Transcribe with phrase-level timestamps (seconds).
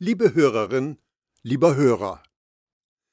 [0.00, 0.98] Liebe Hörerin,
[1.42, 2.20] lieber Hörer,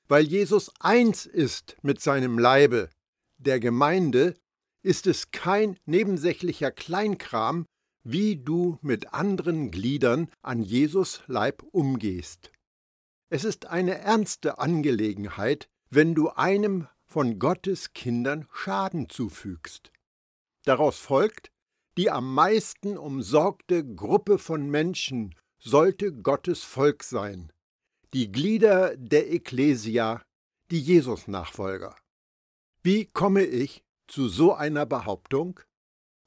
[0.08, 2.90] weil Jesus eins ist mit seinem Leibe,
[3.38, 4.36] der Gemeinde,
[4.82, 7.68] ist es kein nebensächlicher Kleinkram,
[8.04, 12.52] wie du mit anderen Gliedern an Jesus Leib umgehst.
[13.30, 19.92] Es ist eine ernste Angelegenheit, wenn du einem von Gottes Kindern Schaden zufügst.
[20.66, 21.52] Daraus folgt,
[21.96, 27.54] die am meisten umsorgte Gruppe von Menschen sollte Gottes Volk sein,
[28.14, 30.22] die Glieder der Ekklesia,
[30.72, 31.96] die Jesus-Nachfolger.
[32.84, 35.60] Wie komme ich zu so einer Behauptung?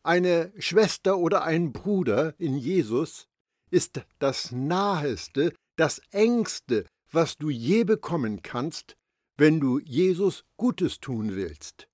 [0.04, 3.26] Eine Schwester oder ein Bruder in Jesus
[3.70, 8.96] ist das Naheste, das Engste, was du je bekommen kannst,
[9.36, 11.88] wenn du Jesus Gutes tun willst.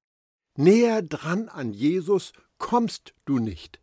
[0.56, 3.80] Näher dran an Jesus kommst du nicht.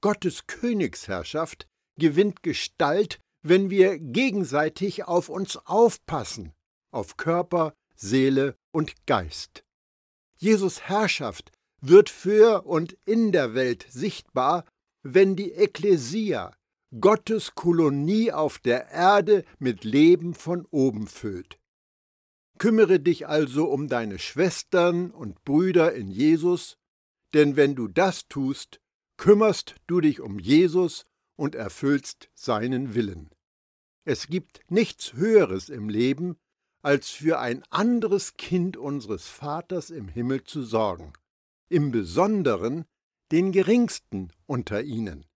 [0.00, 1.66] Gottes Königsherrschaft
[1.98, 6.52] gewinnt Gestalt, wenn wir gegenseitig auf uns aufpassen,
[6.90, 9.64] auf Körper, Seele und Geist.
[10.36, 14.64] Jesus Herrschaft wird für und in der Welt sichtbar,
[15.02, 16.52] wenn die Ekklesia,
[17.00, 21.58] Gottes Kolonie auf der Erde, mit Leben von oben füllt.
[22.58, 26.78] Kümmere dich also um deine Schwestern und Brüder in Jesus,
[27.34, 28.80] denn wenn du das tust,
[29.18, 31.04] kümmerst du dich um Jesus
[31.36, 33.30] und erfüllst seinen Willen.
[34.04, 36.36] Es gibt nichts Höheres im Leben,
[36.82, 41.12] als für ein anderes Kind unseres Vaters im Himmel zu sorgen,
[41.68, 42.84] im Besonderen
[43.32, 45.26] den geringsten unter ihnen.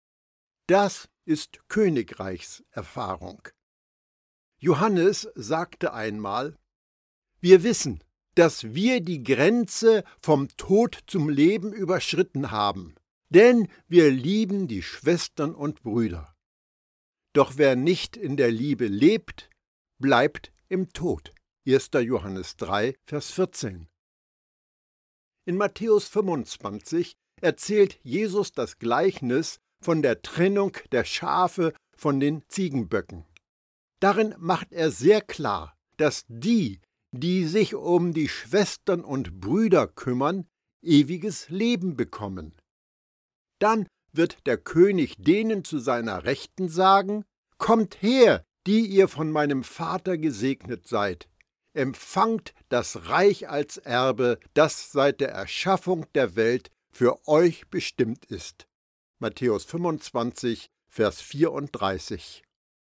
[0.66, 3.42] Das ist Königreichserfahrung.
[4.58, 6.56] Johannes sagte einmal,
[7.40, 8.04] wir wissen,
[8.36, 12.94] dass wir die Grenze vom Tod zum Leben überschritten haben
[13.30, 16.36] denn wir lieben die Schwestern und Brüder.
[17.32, 19.48] Doch wer nicht in der Liebe lebt,
[19.98, 21.32] bleibt im Tod.
[21.66, 21.90] 1.
[22.02, 23.88] Johannes 3, Vers 14.
[25.46, 33.24] In Matthäus 25 erzählt Jesus das Gleichnis von der Trennung der Schafe von den Ziegenböcken.
[34.00, 36.80] Darin macht er sehr klar, dass die,
[37.12, 40.46] die sich um die Schwestern und Brüder kümmern,
[40.82, 42.54] ewiges Leben bekommen.
[43.60, 47.24] Dann wird der König denen zu seiner Rechten sagen,
[47.58, 51.28] Kommt her, die ihr von meinem Vater gesegnet seid,
[51.74, 58.66] empfangt das Reich als Erbe, das seit der Erschaffung der Welt für euch bestimmt ist.
[59.18, 62.42] Matthäus 25, Vers 34.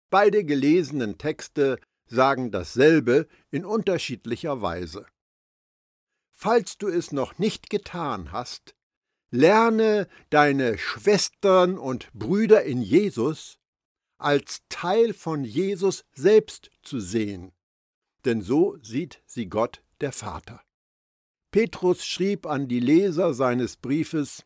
[0.10, 5.06] Beide gelesenen Texte sagen dasselbe in unterschiedlicher Weise.
[6.32, 8.76] Falls du es noch nicht getan hast,
[9.32, 13.58] Lerne deine Schwestern und Brüder in Jesus
[14.18, 17.52] als Teil von Jesus selbst zu sehen,
[18.24, 20.62] denn so sieht sie Gott der Vater.
[21.52, 24.46] Petrus schrieb an die Leser seines Briefes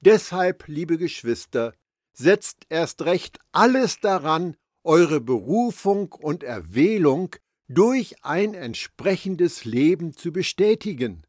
[0.00, 1.74] Deshalb, liebe Geschwister,
[2.12, 7.36] setzt erst recht alles daran, eure Berufung und Erwählung
[7.68, 11.22] durch ein entsprechendes Leben zu bestätigen.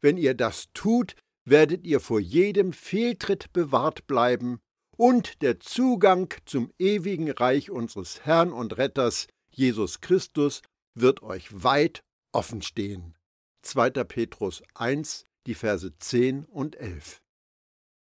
[0.00, 1.14] Wenn ihr das tut,
[1.50, 4.60] werdet ihr vor jedem Fehltritt bewahrt bleiben
[4.96, 10.62] und der Zugang zum ewigen Reich unseres Herrn und Retters Jesus Christus
[10.94, 12.02] wird euch weit
[12.32, 13.16] offen stehen.
[13.62, 13.90] 2.
[14.04, 17.20] Petrus 1, die Verse 10 und 11.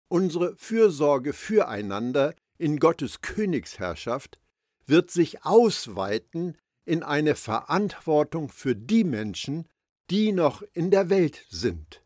[0.08, 4.38] Unsere Fürsorge füreinander in Gottes Königsherrschaft
[4.86, 9.68] wird sich ausweiten in eine Verantwortung für die Menschen,
[10.10, 12.02] die noch in der Welt sind.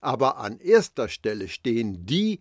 [0.00, 2.40] Aber an erster Stelle stehen die,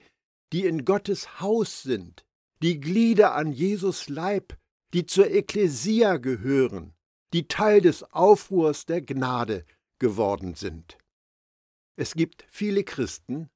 [0.53, 2.25] die in Gottes Haus sind,
[2.61, 4.57] die Glieder an Jesus Leib,
[4.93, 6.93] die zur Ekklesia gehören,
[7.33, 9.65] die Teil des Aufruhrs der Gnade
[9.99, 10.97] geworden sind.
[11.95, 13.49] Es gibt viele Christen,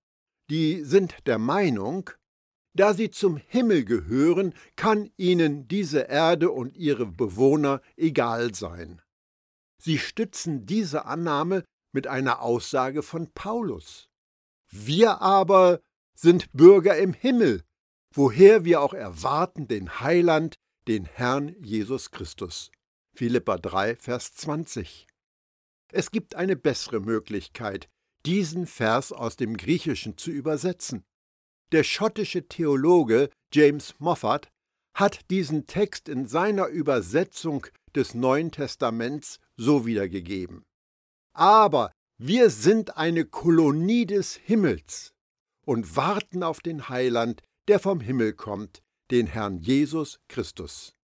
[0.49, 2.09] die sind der Meinung,
[2.73, 9.01] da sie zum Himmel gehören, kann ihnen diese Erde und ihre Bewohner egal sein.
[9.77, 14.09] Sie stützen diese Annahme mit einer Aussage von Paulus.
[14.69, 15.81] Wir aber
[16.15, 17.63] sind Bürger im Himmel,
[18.13, 20.55] woher wir auch erwarten den Heiland,
[20.87, 22.71] den Herrn Jesus Christus.
[23.13, 25.07] Philippa 3, Vers 20.
[25.91, 27.89] Es gibt eine bessere Möglichkeit,
[28.25, 31.03] diesen Vers aus dem Griechischen zu übersetzen.
[31.71, 34.49] Der schottische Theologe James Moffat
[34.93, 40.65] hat diesen Text in seiner Übersetzung des Neuen Testaments so wiedergegeben.
[41.33, 45.13] Aber wir sind eine Kolonie des Himmels
[45.65, 48.81] und warten auf den Heiland, der vom Himmel kommt,
[49.11, 50.95] den Herrn Jesus Christus.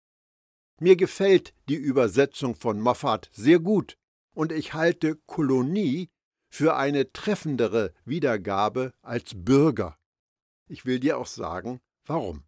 [0.79, 3.97] Mir gefällt die Übersetzung von Moffat sehr gut
[4.33, 6.09] und ich halte Kolonie
[6.49, 9.97] für eine treffendere Wiedergabe als Bürger.
[10.67, 12.43] Ich will dir auch sagen, warum.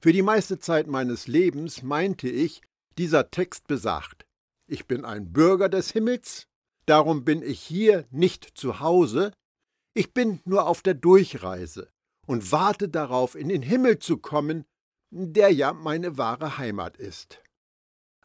[0.00, 2.60] Für die meiste Zeit meines Lebens meinte ich,
[2.98, 4.26] dieser Text besagt,
[4.66, 6.48] ich bin ein Bürger des Himmels,
[6.92, 9.32] darum bin ich hier nicht zu Hause,
[9.94, 11.90] ich bin nur auf der Durchreise
[12.26, 14.66] und warte darauf, in den Himmel zu kommen,
[15.10, 17.40] der ja meine wahre Heimat ist.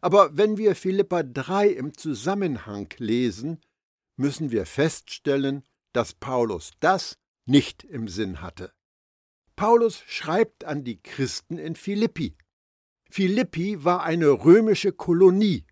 [0.02, 3.62] Aber wenn wir Philippa 3 im Zusammenhang lesen,
[4.18, 8.74] müssen wir feststellen, dass Paulus das nicht im Sinn hatte.
[9.56, 12.36] Paulus schreibt an die Christen in Philippi.
[13.10, 15.66] Philippi war eine römische Kolonie.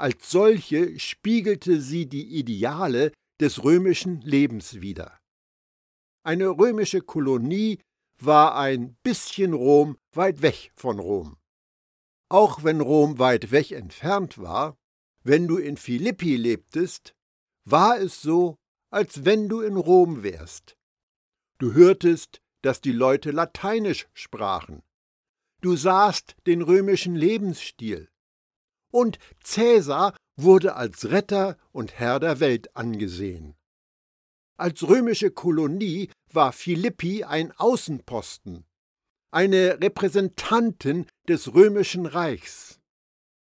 [0.00, 5.20] Als solche spiegelte sie die Ideale des römischen Lebens wider.
[6.22, 7.82] Eine römische Kolonie
[8.18, 11.36] war ein bisschen Rom weit weg von Rom.
[12.30, 14.78] Auch wenn Rom weit weg entfernt war,
[15.22, 17.14] wenn du in Philippi lebtest,
[17.66, 18.56] war es so,
[18.90, 20.78] als wenn du in Rom wärst.
[21.58, 24.82] Du hörtest, dass die Leute Lateinisch sprachen.
[25.60, 28.08] Du sahst den römischen Lebensstil.
[28.90, 33.54] Und Cäsar wurde als Retter und Herr der Welt angesehen.
[34.56, 38.66] Als römische Kolonie war Philippi ein Außenposten,
[39.30, 42.78] eine Repräsentantin des römischen Reichs.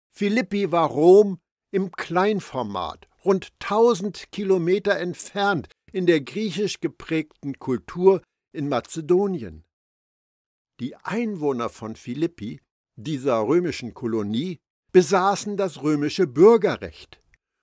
[0.09, 1.39] Philippi war Rom
[1.71, 8.21] im Kleinformat, rund 1000 Kilometer entfernt in der griechisch geprägten Kultur
[8.53, 9.65] in Mazedonien.
[10.79, 12.59] Die Einwohner von Philippi,
[12.95, 14.59] dieser römischen Kolonie,
[14.91, 17.21] besaßen das römische Bürgerrecht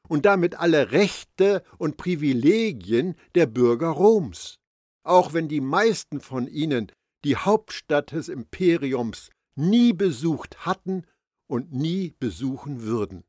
[0.09, 4.59] und damit alle Rechte und Privilegien der Bürger Roms,
[5.05, 6.91] auch wenn die meisten von ihnen
[7.25, 11.05] die Hauptstadt des Imperiums nie besucht hatten
[11.49, 13.25] und nie besuchen würden.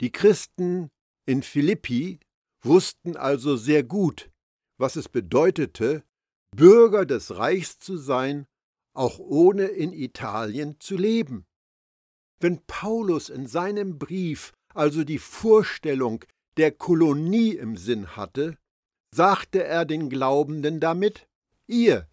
[0.00, 0.90] Die Christen
[1.26, 2.20] in Philippi
[2.62, 4.30] wussten also sehr gut,
[4.78, 6.04] was es bedeutete,
[6.56, 8.46] Bürger des Reichs zu sein,
[8.94, 11.44] auch ohne in Italien zu leben.
[12.40, 16.24] Wenn Paulus in seinem Brief also die Vorstellung
[16.56, 18.56] der Kolonie im Sinn hatte,
[19.14, 21.26] sagte er den Glaubenden damit,
[21.66, 22.08] ihr,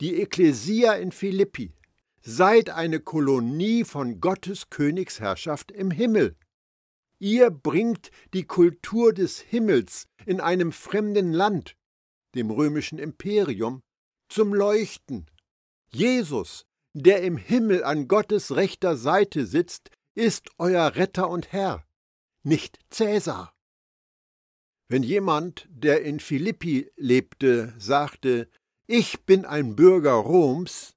[0.00, 1.74] die Ekklesia in Philippi,
[2.20, 6.36] seid eine Kolonie von Gottes Königsherrschaft im Himmel.
[7.18, 11.76] Ihr bringt die Kultur des Himmels in einem fremden Land,
[12.34, 13.82] dem römischen Imperium,
[14.28, 15.26] zum Leuchten.
[15.90, 21.84] Jesus, der im Himmel an Gottes rechter Seite sitzt, ist euer Retter und Herr
[22.44, 23.54] nicht Cäsar.
[24.88, 28.48] Wenn jemand, der in Philippi lebte, sagte,
[28.86, 30.94] ich bin ein Bürger Roms,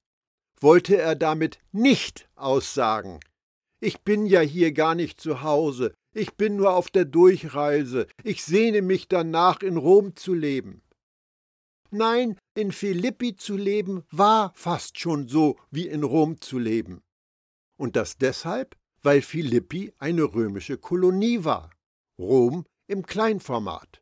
[0.60, 3.20] wollte er damit nicht aussagen,
[3.80, 8.44] ich bin ja hier gar nicht zu Hause, ich bin nur auf der Durchreise, ich
[8.44, 10.82] sehne mich danach, in Rom zu leben.
[11.98, 17.02] Nein, in Philippi zu leben war fast schon so wie in Rom zu leben.
[17.78, 21.70] Und das deshalb, weil Philippi eine römische Kolonie war,
[22.20, 24.02] Rom im Kleinformat.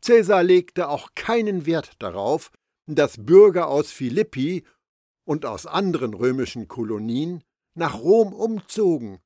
[0.00, 2.52] Caesar legte auch keinen Wert darauf,
[2.86, 4.64] dass Bürger aus Philippi
[5.24, 7.42] und aus anderen römischen Kolonien
[7.74, 9.18] nach Rom umzogen.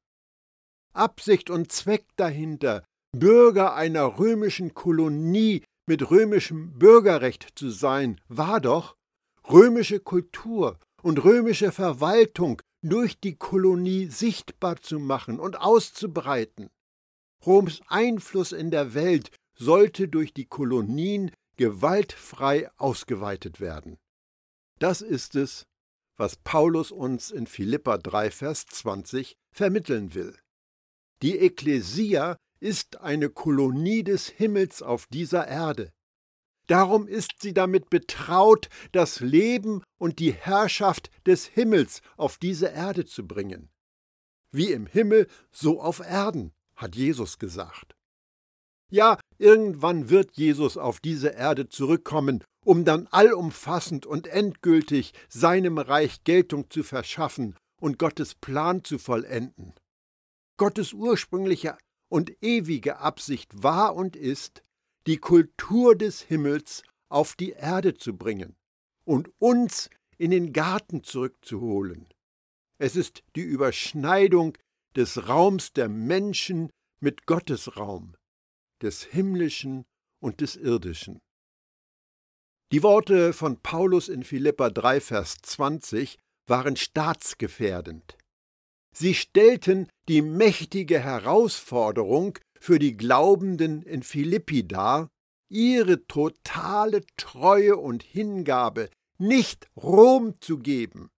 [0.94, 8.96] Absicht und Zweck dahinter, Bürger einer römischen Kolonie mit römischem Bürgerrecht zu sein, war doch,
[9.48, 16.70] römische Kultur und römische Verwaltung durch die Kolonie sichtbar zu machen und auszubreiten.
[17.44, 23.98] Roms Einfluss in der Welt sollte durch die Kolonien gewaltfrei ausgeweitet werden.
[24.78, 25.64] Das ist es,
[26.16, 30.36] was Paulus uns in Philippa 3, Vers 20 vermitteln will.
[31.22, 35.92] Die Ekklesia ist eine Kolonie des Himmels auf dieser Erde.
[36.66, 43.04] Darum ist sie damit betraut, das Leben und die Herrschaft des Himmels auf diese Erde
[43.04, 43.70] zu bringen.
[44.50, 47.94] Wie im Himmel, so auf Erden, hat Jesus gesagt.
[48.90, 56.24] Ja, irgendwann wird Jesus auf diese Erde zurückkommen, um dann allumfassend und endgültig seinem Reich
[56.24, 59.74] Geltung zu verschaffen und Gottes Plan zu vollenden.
[60.56, 61.76] Gottes ursprüngliche
[62.08, 64.62] und ewige Absicht war und ist,
[65.06, 68.56] die Kultur des Himmels auf die Erde zu bringen
[69.04, 72.08] und uns in den Garten zurückzuholen.
[72.78, 74.56] Es ist die Überschneidung
[74.96, 76.70] des Raums der Menschen
[77.00, 78.16] mit Gottes Raum,
[78.82, 79.84] des himmlischen
[80.20, 81.20] und des irdischen.
[82.72, 88.16] Die Worte von Paulus in Philippa 3, Vers 20 waren staatsgefährdend.
[88.98, 95.10] Sie stellten die mächtige Herausforderung für die Glaubenden in Philippi dar,
[95.50, 98.88] ihre totale Treue und Hingabe
[99.18, 101.10] nicht Rom zu geben,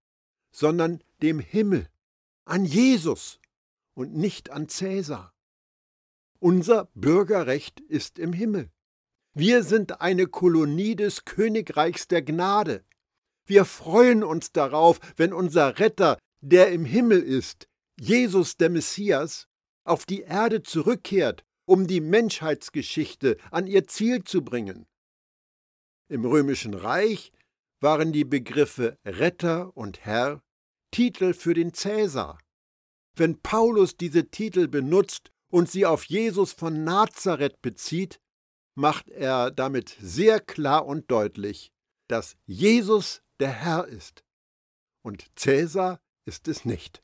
[0.50, 1.88] sondern dem Himmel,
[2.46, 3.38] an Jesus
[3.94, 5.32] und nicht an Cäsar.
[6.40, 8.72] Unser Bürgerrecht ist im Himmel.
[9.34, 12.84] Wir sind eine Kolonie des Königreichs der Gnade.
[13.46, 17.68] Wir freuen uns darauf, wenn unser Retter, der im Himmel ist,
[17.98, 19.48] Jesus der Messias,
[19.84, 24.86] auf die Erde zurückkehrt, um die Menschheitsgeschichte an ihr Ziel zu bringen.
[26.08, 27.32] Im römischen Reich
[27.80, 30.42] waren die Begriffe Retter und Herr
[30.90, 32.38] Titel für den Cäsar.
[33.14, 38.20] Wenn Paulus diese Titel benutzt und sie auf Jesus von Nazareth bezieht,
[38.74, 41.72] macht er damit sehr klar und deutlich,
[42.08, 44.24] dass Jesus der Herr ist
[45.02, 47.02] und Cäsar ist es nicht.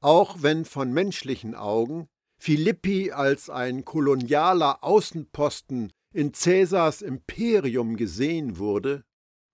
[0.00, 2.08] Auch wenn von menschlichen Augen
[2.38, 9.04] Philippi als ein kolonialer Außenposten in Cäsars Imperium gesehen wurde,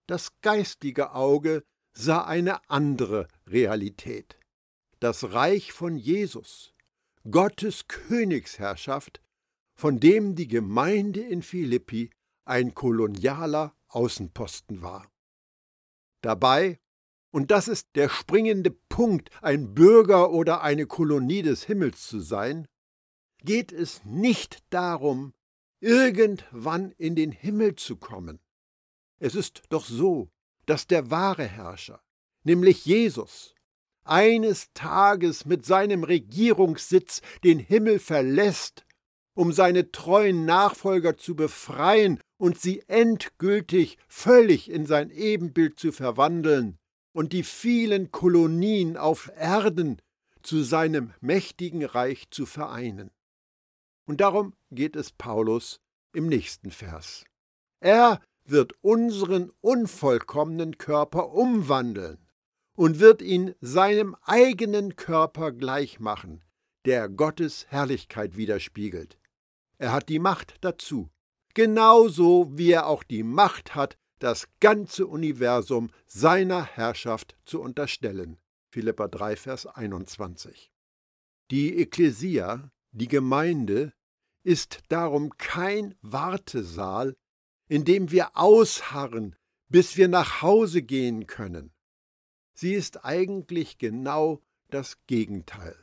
[0.07, 4.39] das geistige Auge sah eine andere Realität.
[5.01, 6.75] Das Reich von Jesus,
[7.31, 9.21] Gottes Königsherrschaft,
[9.75, 12.11] von dem die Gemeinde in Philippi
[12.45, 15.11] ein kolonialer Außenposten war.
[16.23, 16.79] Dabei,
[17.37, 22.67] und das ist der springende Punkt, ein Bürger oder eine Kolonie des Himmels zu sein,
[23.45, 25.35] geht es nicht darum,
[25.81, 28.41] irgendwann in den Himmel zu kommen.
[29.19, 30.31] Es ist doch so,
[30.65, 32.01] dass der wahre Herrscher,
[32.43, 33.55] nämlich Jesus,
[34.03, 38.87] eines Tages mit seinem Regierungssitz den Himmel verlässt,
[39.35, 46.79] um seine treuen Nachfolger zu befreien und sie endgültig völlig in sein Ebenbild zu verwandeln
[47.17, 50.03] und die vielen Kolonien auf Erden
[50.43, 53.11] zu seinem mächtigen Reich zu vereinen.
[54.05, 55.81] Und darum geht es Paulus
[56.13, 57.25] im nächsten Vers.
[57.81, 62.19] Er wird unseren unvollkommenen Körper umwandeln
[62.77, 66.45] und wird ihn seinem eigenen Körper gleichmachen,
[66.85, 69.17] der Gottes Herrlichkeit widerspiegelt.
[69.79, 71.09] Er hat die Macht dazu,
[71.55, 78.39] genauso wie er auch die Macht hat, das ganze Universum seiner Herrschaft zu unterstellen.
[78.71, 80.71] Philippa 3, Vers 21.
[81.51, 83.93] Die Ekklesia, die Gemeinde,
[84.43, 87.17] ist darum kein Wartesaal,
[87.69, 89.37] in dem wir ausharren,
[89.69, 91.73] bis wir nach Hause gehen können.
[92.55, 95.77] Sie ist eigentlich genau das Gegenteil.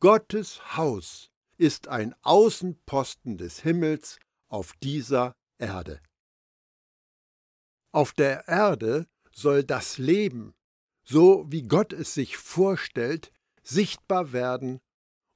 [0.00, 6.00] Gottes Haus ist ein Außenposten des Himmels auf dieser Erde.
[7.98, 10.54] Auf der Erde soll das Leben,
[11.02, 13.32] so wie Gott es sich vorstellt,
[13.64, 14.78] sichtbar werden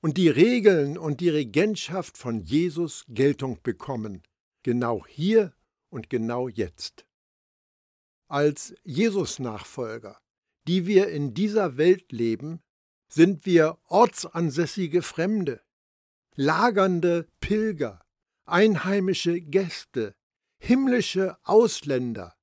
[0.00, 4.22] und die Regeln und die Regentschaft von Jesus Geltung bekommen,
[4.62, 5.52] genau hier
[5.90, 7.04] und genau jetzt.
[8.28, 10.20] Als Jesus-Nachfolger,
[10.68, 12.60] die wir in dieser Welt leben,
[13.08, 15.62] sind wir ortsansässige Fremde,
[16.36, 18.06] lagernde Pilger,
[18.44, 20.14] einheimische Gäste,
[20.60, 22.36] himmlische Ausländer,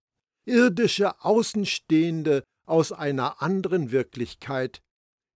[0.49, 4.81] irdische Außenstehende aus einer anderen Wirklichkeit,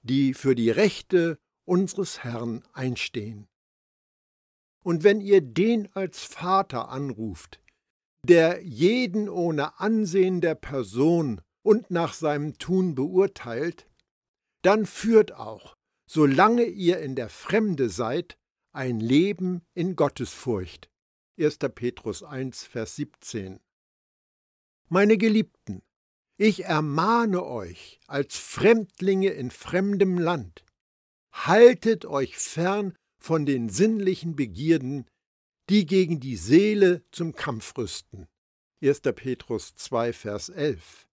[0.02, 3.48] die für die Rechte unseres Herrn einstehen.
[4.84, 7.62] Und wenn ihr den als Vater anruft,
[8.28, 13.88] der jeden ohne Ansehen der Person und nach seinem Tun beurteilt,
[14.64, 15.76] dann führt auch,
[16.10, 18.38] solange ihr in der Fremde seid,
[18.74, 20.90] ein Leben in Gottesfurcht.
[21.40, 21.58] 1.
[21.76, 23.60] Petrus 1, Vers 17.
[24.94, 25.84] Meine Geliebten,
[26.36, 30.66] ich ermahne euch als Fremdlinge in fremdem Land,
[31.32, 35.08] haltet euch fern von den sinnlichen Begierden,
[35.70, 38.28] die gegen die Seele zum Kampf rüsten.
[38.84, 39.00] 1.
[39.16, 41.08] Petrus 2, Vers 11.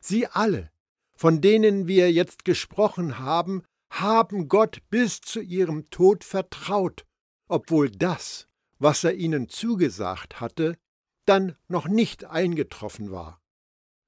[0.00, 0.70] Sie alle,
[1.16, 7.04] von denen wir jetzt gesprochen haben, haben Gott bis zu ihrem Tod vertraut,
[7.48, 8.46] obwohl das,
[8.78, 10.78] was er ihnen zugesagt hatte,
[11.26, 13.40] dann noch nicht eingetroffen war.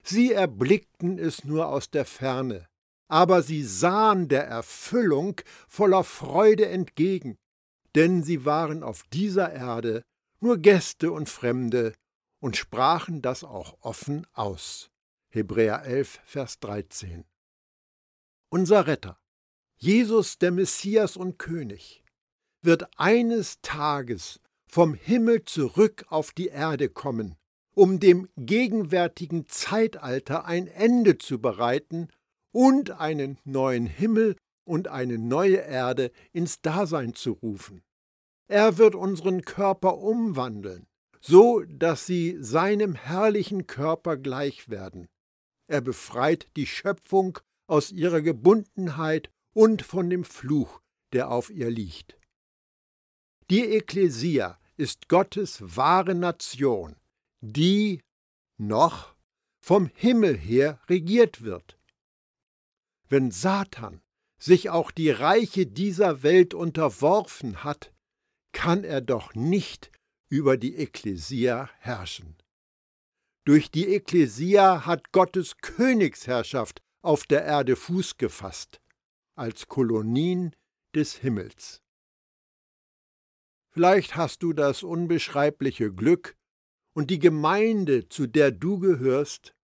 [0.03, 2.67] Sie erblickten es nur aus der Ferne,
[3.09, 7.37] aber sie sahen der Erfüllung voller Freude entgegen,
[7.95, 10.05] denn sie waren auf dieser Erde
[10.41, 11.95] nur Gäste und Fremde
[12.41, 14.91] und sprachen das auch offen aus.
[15.31, 17.25] Hebräer 11, Vers 13.
[18.51, 19.19] Unser Retter,
[19.77, 22.03] Jesus der Messias und König,
[22.63, 27.35] wird eines Tages vom Himmel zurück auf die Erde kommen,
[27.75, 32.09] um dem gegenwärtigen Zeitalter ein Ende zu bereiten
[32.53, 37.83] und einen neuen Himmel und eine neue Erde ins Dasein zu rufen.
[38.47, 40.87] Er wird unseren Körper umwandeln,
[41.21, 45.09] so dass sie seinem herrlichen Körper gleich werden.
[45.67, 50.81] Er befreit die Schöpfung aus ihrer Gebundenheit und von dem Fluch,
[51.13, 52.18] der auf ihr liegt.
[53.51, 56.97] Die Ekklesia ist Gottes wahre Nation,
[57.41, 58.03] die
[58.59, 59.15] noch
[59.59, 61.79] vom Himmel her regiert wird.
[63.09, 64.03] Wenn Satan
[64.39, 67.93] sich auch die Reiche dieser Welt unterworfen hat,
[68.53, 69.91] kann er doch nicht
[70.29, 72.37] über die Ekklesia herrschen.
[73.45, 78.83] Durch die Ekklesia hat Gottes Königsherrschaft auf der Erde Fuß gefasst,
[79.37, 80.55] als Kolonien
[80.95, 81.83] des Himmels.
[83.79, 86.37] Vielleicht hast du das unbeschreibliche Glück,
[86.97, 89.55] und die Gemeinde, zu der du gehörst,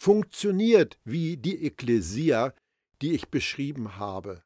[0.00, 2.54] funktioniert wie die Ekklesia,
[3.02, 4.42] die ich beschrieben habe,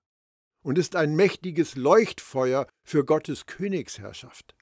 [0.63, 4.55] und ist ein mächtiges Leuchtfeuer für Gottes Königsherrschaft.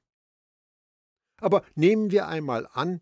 [1.41, 3.01] Aber nehmen wir einmal an,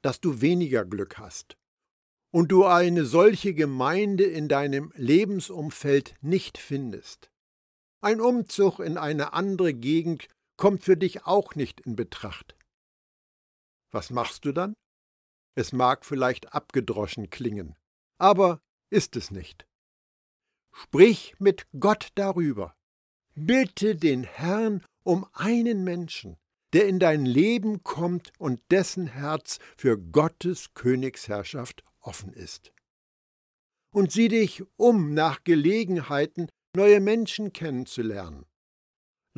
[0.00, 1.58] dass du weniger Glück hast
[2.30, 7.30] und du eine solche Gemeinde in deinem Lebensumfeld nicht findest.
[8.00, 12.58] Ein Umzug in eine andere Gegend kommt für dich auch nicht in Betracht.
[13.90, 14.74] Was machst du dann?
[15.54, 17.76] Es mag vielleicht abgedroschen klingen,
[18.18, 18.60] aber
[18.90, 19.66] ist es nicht.
[20.74, 22.74] Sprich mit Gott darüber.
[23.34, 26.36] Bitte den Herrn um einen Menschen,
[26.72, 32.72] der in dein Leben kommt und dessen Herz für Gottes Königsherrschaft offen ist.
[33.90, 38.44] Und sieh dich um nach Gelegenheiten, neue Menschen kennenzulernen.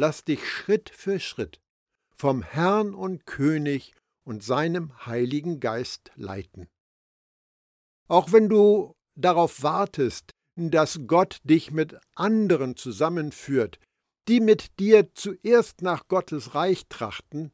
[0.02, 1.60] Lass dich Schritt für Schritt
[2.16, 3.92] vom Herrn und König
[4.24, 6.68] und seinem Heiligen Geist leiten.
[8.08, 13.78] Auch wenn du darauf wartest, dass Gott dich mit anderen zusammenführt,
[14.26, 17.52] die mit dir zuerst nach Gottes Reich trachten,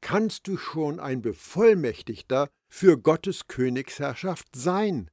[0.00, 5.10] kannst du schon ein Bevollmächtigter für Gottes Königsherrschaft sein,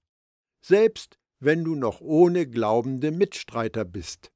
[0.64, 4.32] selbst wenn du noch ohne glaubende Mitstreiter bist.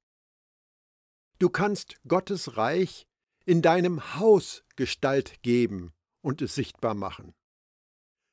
[1.38, 3.08] Du kannst Gottes Reich
[3.46, 7.34] in deinem Haus Gestalt geben und es sichtbar machen.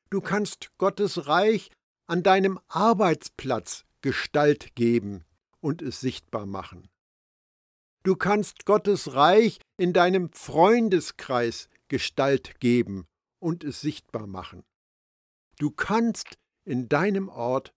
[0.09, 1.69] Du kannst Gottes Reich
[2.07, 5.25] an deinem Arbeitsplatz Gestalt geben
[5.59, 6.89] und es sichtbar machen.
[8.03, 13.05] Du kannst Gottes Reich in deinem Freundeskreis Gestalt geben
[13.39, 14.63] und es sichtbar machen.
[15.59, 17.73] Du kannst in deinem Ort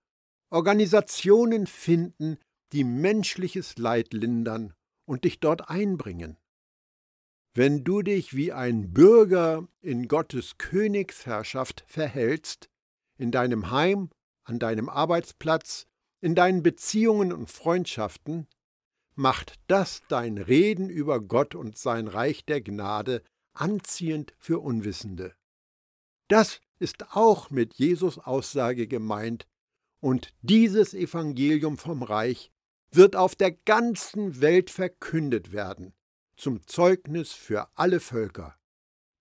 [0.50, 2.38] Organisationen finden,
[2.72, 4.75] die menschliches Leid lindern
[5.06, 6.36] und dich dort einbringen.
[7.54, 12.68] Wenn du dich wie ein Bürger in Gottes Königsherrschaft verhältst,
[13.16, 14.10] in deinem Heim,
[14.44, 15.86] an deinem Arbeitsplatz,
[16.20, 18.46] in deinen Beziehungen und Freundschaften,
[19.14, 23.22] macht das dein Reden über Gott und sein Reich der Gnade
[23.54, 25.34] anziehend für Unwissende.
[26.28, 29.46] Das ist auch mit Jesus Aussage gemeint,
[30.00, 32.52] und dieses Evangelium vom Reich
[32.90, 35.94] wird auf der ganzen Welt verkündet werden,
[36.36, 38.56] zum Zeugnis für alle Völker.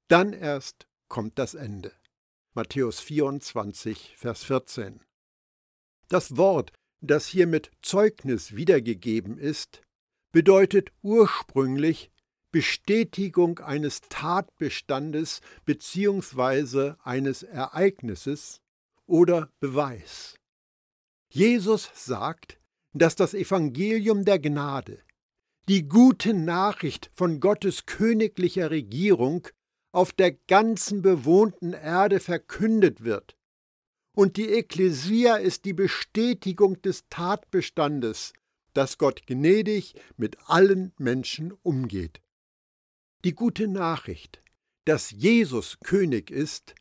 [0.07, 1.91] Dann erst kommt das Ende.
[2.53, 5.01] Matthäus 24, Vers 14.
[6.07, 9.81] Das Wort, das hier mit Zeugnis wiedergegeben ist,
[10.31, 12.11] bedeutet ursprünglich
[12.51, 16.93] Bestätigung eines Tatbestandes bzw.
[17.03, 18.61] eines Ereignisses
[19.07, 20.35] oder Beweis.
[21.29, 22.57] Jesus sagt,
[22.95, 24.99] dass das Evangelium der Gnade,
[25.67, 29.47] die gute Nachricht von Gottes königlicher Regierung
[29.91, 33.35] auf der ganzen bewohnten Erde verkündet wird.
[34.15, 38.31] Und die Ekklesia ist die Bestätigung des Tatbestandes,
[38.73, 42.21] dass Gott gnädig mit allen Menschen umgeht.
[43.25, 44.41] Die gute Nachricht,
[44.85, 46.75] dass Jesus König ist,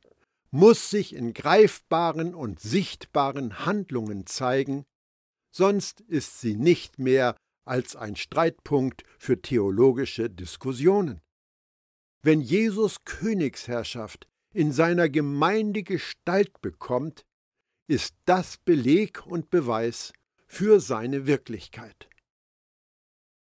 [0.50, 4.84] muss sich in greifbaren und sichtbaren Handlungen zeigen,
[5.54, 11.20] sonst ist sie nicht mehr als ein Streitpunkt für theologische Diskussionen.
[12.22, 17.24] Wenn Jesus Königsherrschaft in seiner Gemeinde Gestalt bekommt,
[17.86, 20.12] ist das Beleg und Beweis
[20.46, 22.08] für seine Wirklichkeit.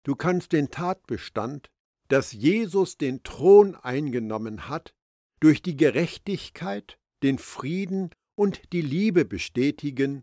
[0.05, 1.69] Du kannst den Tatbestand,
[2.09, 4.95] dass Jesus den Thron eingenommen hat,
[5.41, 10.23] durch die Gerechtigkeit, den Frieden und die Liebe bestätigen,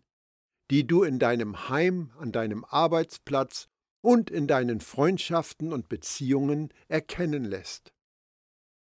[0.70, 3.68] die du in deinem Heim, an deinem Arbeitsplatz
[4.00, 7.92] und in deinen Freundschaften und Beziehungen erkennen lässt.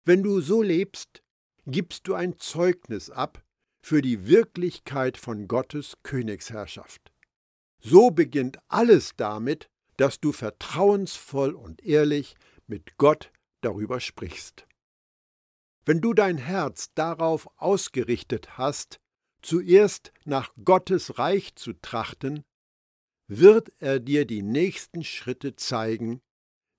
[0.05, 1.23] Wenn du so lebst,
[1.67, 3.45] gibst du ein Zeugnis ab
[3.83, 7.13] für die Wirklichkeit von Gottes Königsherrschaft.
[7.81, 12.35] So beginnt alles damit, dass du vertrauensvoll und ehrlich
[12.67, 14.67] mit Gott darüber sprichst.
[15.85, 18.99] Wenn du dein Herz darauf ausgerichtet hast,
[19.47, 22.43] zuerst nach Gottes Reich zu trachten,
[23.29, 26.21] wird er dir die nächsten Schritte zeigen,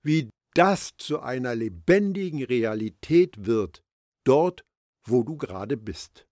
[0.02, 3.82] wie das zu einer lebendigen Realität wird,
[4.24, 4.64] dort,
[5.06, 6.26] wo du gerade bist.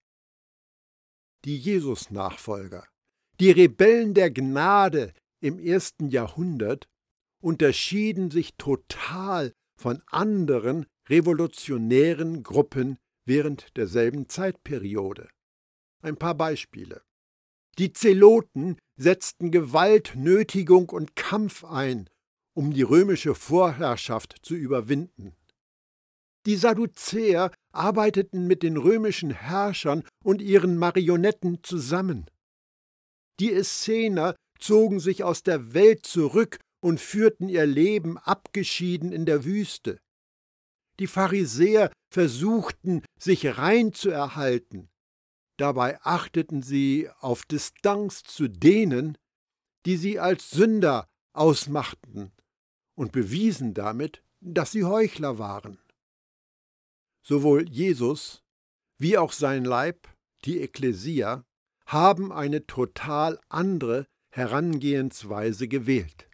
[1.44, 2.86] Die Jesus-Nachfolger,
[3.40, 6.86] die Rebellen der Gnade im ersten Jahrhundert
[7.42, 15.28] unterschieden sich total von anderen revolutionären Gruppen während derselben Zeitperiode.
[16.02, 17.02] Ein paar Beispiele.
[17.78, 22.08] Die Zeloten setzten Gewalt, Nötigung und Kampf ein,
[22.54, 25.36] um die römische Vorherrschaft zu überwinden.
[26.46, 32.30] Die Sadduzäer arbeiteten mit den römischen Herrschern und ihren Marionetten zusammen.
[33.40, 39.44] Die Essener zogen sich aus der Welt zurück und führten ihr Leben abgeschieden in der
[39.44, 39.98] Wüste.
[40.98, 44.88] Die Pharisäer versuchten, sich rein zu erhalten.
[45.56, 49.16] Dabei achteten sie auf Distanz zu denen,
[49.86, 52.32] die sie als Sünder ausmachten
[52.94, 55.78] und bewiesen damit, dass sie Heuchler waren.
[57.22, 58.42] Sowohl Jesus
[58.98, 60.08] wie auch sein Leib,
[60.44, 61.44] die Ekklesia,
[61.86, 66.28] haben eine total andere Herangehensweise gewählt.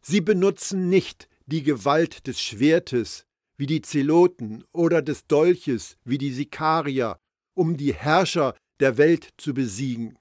[0.00, 6.32] Sie benutzen nicht die Gewalt des Schwertes wie die Zeloten oder des Dolches wie die
[6.32, 7.18] Sikarier,
[7.54, 10.18] um die Herrscher der Welt zu besiegen.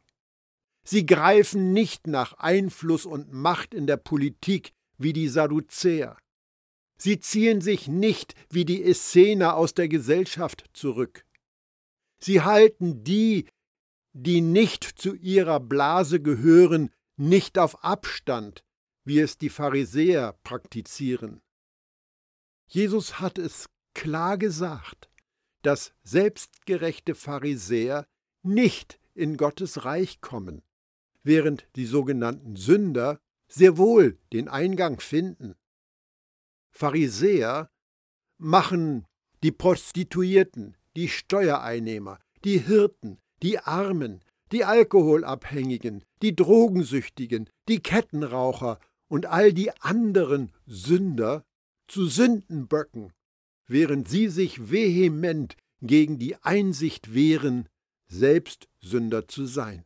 [0.85, 6.17] Sie greifen nicht nach Einfluss und Macht in der Politik wie die Sadduzäer.
[6.97, 11.25] Sie ziehen sich nicht wie die Essener aus der Gesellschaft zurück.
[12.19, 13.47] Sie halten die,
[14.13, 18.63] die nicht zu ihrer Blase gehören, nicht auf Abstand,
[19.03, 21.41] wie es die Pharisäer praktizieren.
[22.67, 25.09] Jesus hat es klar gesagt,
[25.63, 28.05] dass selbstgerechte Pharisäer
[28.43, 30.61] nicht in Gottes Reich kommen,
[31.23, 35.55] während die sogenannten Sünder sehr wohl den Eingang finden.
[36.71, 37.69] Pharisäer
[38.37, 39.05] machen
[39.43, 49.25] die Prostituierten, die Steuereinnehmer, die Hirten, die Armen, die Alkoholabhängigen, die Drogensüchtigen, die Kettenraucher und
[49.27, 51.45] all die anderen Sünder
[51.87, 53.13] zu Sündenböcken,
[53.67, 57.69] während sie sich vehement gegen die Einsicht wehren,
[58.07, 59.85] selbst Sünder zu sein.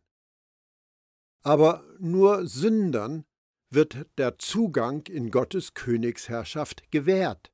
[1.44, 3.26] Aber nur Sündern
[3.70, 7.52] wird der Zugang in Gottes Königsherrschaft gewährt.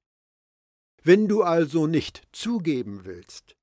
[1.03, 3.55] Wenn du also nicht zugeben willst,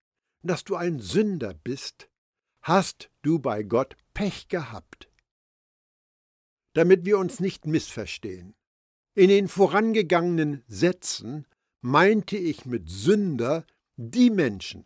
[0.43, 2.09] dass du ein Sünder bist,
[2.63, 5.11] hast du bei Gott Pech gehabt.
[6.75, 8.55] Damit wir uns nicht missverstehen.
[9.15, 11.47] In den vorangegangenen Sätzen
[11.81, 13.67] meinte ich mit Sünder
[13.97, 14.85] die Menschen,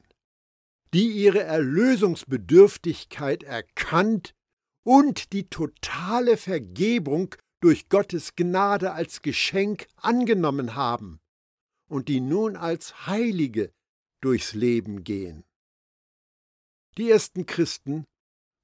[0.93, 4.35] die ihre Erlösungsbedürftigkeit erkannt
[4.85, 11.21] und die totale Vergebung durch Gottes Gnade als Geschenk angenommen haben
[11.89, 13.73] und die nun als Heilige
[14.21, 15.45] durchs Leben gehen.
[16.97, 18.05] Die ersten Christen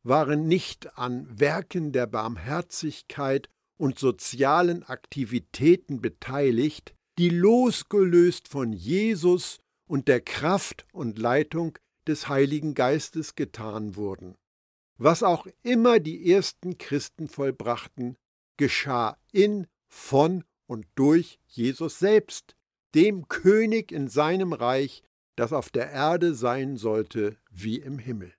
[0.02, 10.08] waren nicht an Werken der Barmherzigkeit und sozialen Aktivitäten beteiligt, die losgelöst von Jesus und
[10.08, 14.38] der Kraft und Leitung des Heiligen Geistes getan wurden.
[14.96, 18.16] Was auch immer die ersten Christen vollbrachten,
[18.56, 22.56] geschah in, von und durch Jesus selbst,
[22.94, 25.02] dem König in seinem Reich,
[25.36, 28.32] das auf der Erde sein sollte wie im Himmel.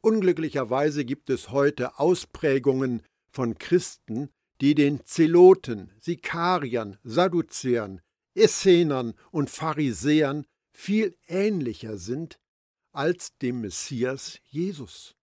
[0.00, 8.00] Unglücklicherweise gibt es heute Ausprägungen von Christen, die den Zeloten, Sikariern, Sadduzäern,
[8.34, 12.38] Essenern und Pharisäern viel ähnlicher sind
[12.92, 15.14] als dem Messias Jesus.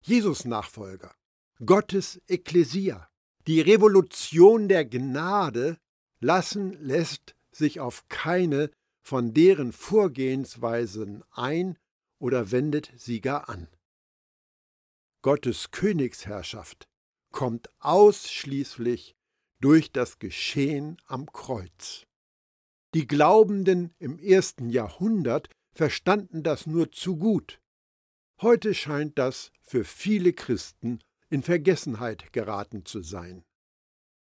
[0.00, 1.14] Jesus Nachfolger
[1.64, 3.08] Gottes Ekklesia,
[3.46, 5.78] die Revolution der Gnade,
[6.20, 8.70] lassen lässt sich auf keine
[9.02, 11.78] von deren Vorgehensweisen ein
[12.18, 13.68] oder wendet sie gar an.
[15.22, 16.88] Gottes Königsherrschaft
[17.34, 19.16] kommt ausschließlich
[19.60, 22.06] durch das Geschehen am Kreuz.
[22.94, 27.60] Die Glaubenden im ersten Jahrhundert verstanden das nur zu gut.
[28.40, 33.44] Heute scheint das für viele Christen in Vergessenheit geraten zu sein.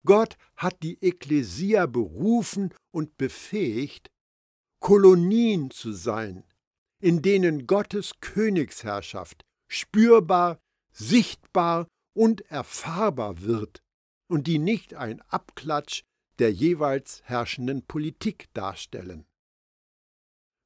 [0.05, 4.11] Gott hat die Ekklesia berufen und befähigt,
[4.79, 6.45] Kolonien zu sein,
[7.01, 10.61] in denen Gottes Königsherrschaft spürbar,
[10.93, 13.83] sichtbar und erfahrbar wird
[14.29, 16.03] und die nicht ein Abklatsch
[16.39, 19.27] der jeweils herrschenden Politik darstellen.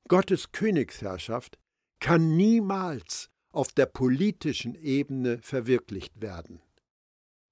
[0.09, 1.59] Gottes Königsherrschaft
[2.01, 6.61] kann niemals auf der politischen Ebene verwirklicht werden.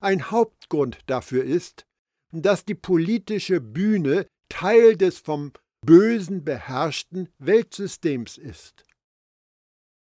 [0.01, 1.87] Ein Hauptgrund dafür ist,
[2.33, 5.53] dass die politische Bühne Teil des vom
[5.85, 8.85] Bösen beherrschten Weltsystems ist.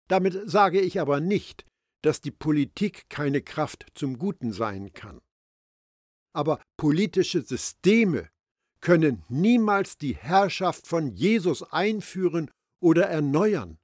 [0.09, 1.65] Damit sage ich aber nicht,
[2.07, 5.21] dass die Politik keine Kraft zum Guten sein kann.
[6.33, 8.31] Aber politische Systeme
[8.81, 12.49] können niemals die Herrschaft von Jesus einführen
[12.81, 13.79] oder erneuern.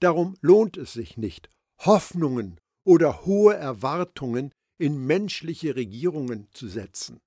[0.00, 7.20] Darum lohnt es sich nicht, Hoffnungen oder hohe Erwartungen in menschliche Regierungen zu setzen.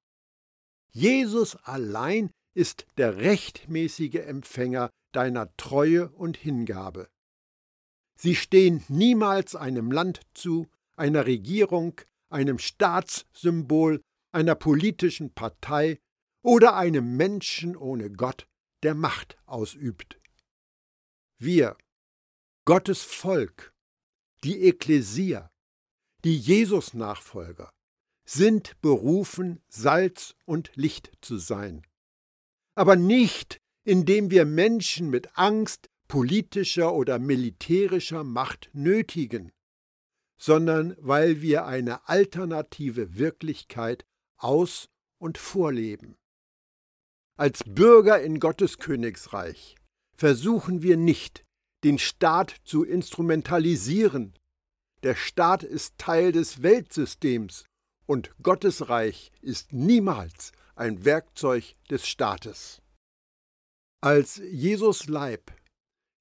[0.92, 7.08] Jesus allein ist der rechtmäßige Empfänger deiner Treue und Hingabe.
[8.16, 12.00] Sie stehen niemals einem Land zu, einer Regierung,
[12.30, 16.00] einem Staatssymbol, einer politischen Partei
[16.42, 18.48] oder einem Menschen ohne Gott,
[18.84, 20.20] der Macht ausübt.
[21.38, 21.78] Wir,
[22.66, 23.74] Gottes Volk,
[24.44, 25.52] die Ekklesia,
[26.24, 27.72] die Jesus-Nachfolger,
[28.26, 31.86] sind berufen, Salz und Licht zu sein.
[32.76, 39.52] Aber nicht, indem wir Menschen mit Angst, politischer oder militärischer Macht nötigen,
[40.38, 44.06] sondern weil wir eine alternative Wirklichkeit
[44.38, 46.16] aus und vorleben.
[47.36, 49.76] Als Bürger in Gottes Königsreich
[50.16, 51.42] versuchen wir nicht,
[51.84, 54.38] den Staat zu instrumentalisieren.
[55.02, 57.66] Der Staat ist Teil des Weltsystems
[58.06, 62.84] und Gottes Reich ist niemals ein Werkzeug des Staates.
[64.00, 65.52] Als Jesus Leib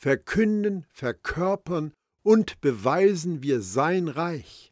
[0.02, 4.70] verkünden, verkörpern und beweisen wir sein Reich.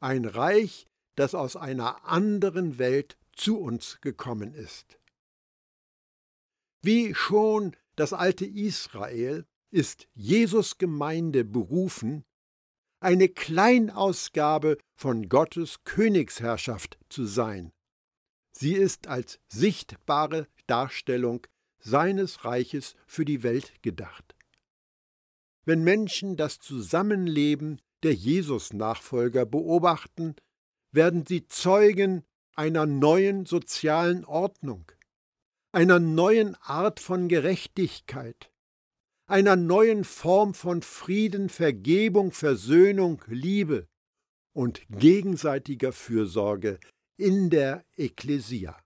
[0.00, 4.98] Ein Reich, das aus einer anderen Welt zu uns gekommen ist.
[6.80, 12.24] Wie schon das alte Israel ist Jesus Gemeinde berufen,
[12.98, 17.72] eine Kleinausgabe von Gottes Königsherrschaft zu sein.
[18.52, 21.46] Sie ist als sichtbare Darstellung
[21.80, 24.36] seines Reiches für die Welt gedacht.
[25.64, 30.36] Wenn Menschen das Zusammenleben der Jesus-Nachfolger beobachten,
[30.92, 34.90] werden sie Zeugen einer neuen sozialen Ordnung,
[35.72, 38.50] einer neuen Art von Gerechtigkeit,
[39.26, 43.86] einer neuen Form von Frieden, Vergebung, Versöhnung, Liebe
[44.52, 46.80] und gegenseitiger Fürsorge
[47.16, 48.76] in der Ekklesia.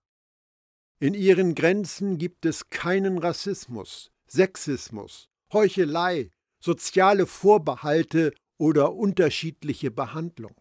[1.04, 10.58] In ihren Grenzen gibt es keinen Rassismus, Sexismus, Heuchelei, soziale Vorbehalte oder unterschiedliche Behandlung.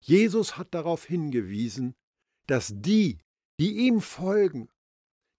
[0.00, 1.94] Jesus hat darauf hingewiesen,
[2.48, 3.18] dass die,
[3.60, 4.68] die ihm folgen,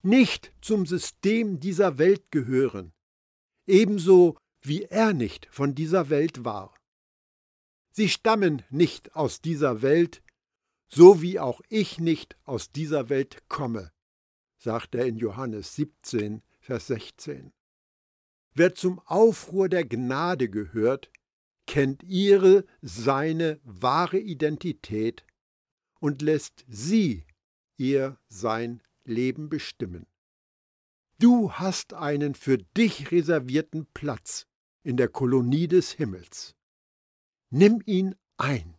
[0.03, 2.93] nicht zum System dieser Welt gehören,
[3.65, 6.73] ebenso wie er nicht von dieser Welt war.
[7.91, 10.23] Sie stammen nicht aus dieser Welt,
[10.87, 13.91] so wie auch ich nicht aus dieser Welt komme,
[14.67, 17.53] sagt er in Johannes 17, Vers 16.
[18.53, 21.09] Wer zum Aufruhr der Gnade gehört,
[21.67, 25.25] kennt ihre, seine wahre Identität
[26.01, 27.25] und lässt sie
[27.77, 30.05] ihr sein Leben bestimmen.
[31.17, 34.47] Du hast einen für dich reservierten Platz
[34.83, 36.57] in der Kolonie des Himmels.
[37.51, 38.75] Nimm ihn ein.